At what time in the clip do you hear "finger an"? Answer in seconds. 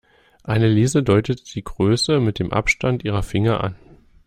3.21-3.75